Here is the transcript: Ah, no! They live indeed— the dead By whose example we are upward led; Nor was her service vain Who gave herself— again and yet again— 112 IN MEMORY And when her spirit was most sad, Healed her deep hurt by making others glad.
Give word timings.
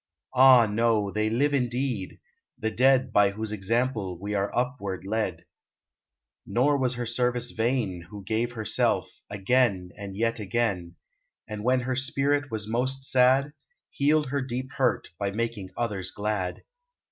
Ah, 0.33 0.65
no! 0.65 1.11
They 1.11 1.29
live 1.29 1.53
indeed— 1.53 2.19
the 2.59 2.71
dead 2.71 3.13
By 3.13 3.29
whose 3.29 3.51
example 3.51 4.17
we 4.17 4.33
are 4.33 4.49
upward 4.51 5.05
led; 5.05 5.45
Nor 6.43 6.75
was 6.79 6.95
her 6.95 7.05
service 7.05 7.51
vain 7.51 8.07
Who 8.09 8.23
gave 8.23 8.53
herself— 8.53 9.21
again 9.29 9.91
and 9.95 10.17
yet 10.17 10.39
again— 10.39 10.95
112 11.47 11.49
IN 11.49 11.53
MEMORY 11.53 11.53
And 11.59 11.63
when 11.63 11.79
her 11.85 11.95
spirit 11.95 12.49
was 12.49 12.67
most 12.67 13.03
sad, 13.03 13.53
Healed 13.91 14.29
her 14.29 14.41
deep 14.41 14.71
hurt 14.71 15.09
by 15.19 15.29
making 15.29 15.69
others 15.77 16.09
glad. 16.09 16.63